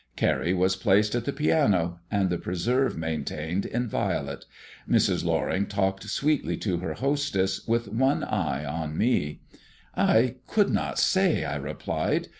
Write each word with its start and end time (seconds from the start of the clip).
Carrie 0.15 0.55
was 0.55 0.75
placed 0.75 1.13
at 1.13 1.25
the 1.25 1.31
piano, 1.31 1.99
and 2.09 2.31
the 2.31 2.39
preserve 2.39 2.97
maintained 2.97 3.67
inviolate. 3.67 4.45
Mrs. 4.89 5.23
Loring 5.23 5.67
talked 5.67 6.05
sweetly 6.09 6.57
to 6.57 6.77
her 6.79 6.95
hostess, 6.95 7.67
with 7.67 7.87
one 7.87 8.23
eye 8.23 8.65
on 8.65 8.97
me. 8.97 9.41
"I 9.95 10.37
could 10.47 10.71
not 10.71 10.97
say," 10.97 11.45
I 11.45 11.57
replied. 11.57 12.29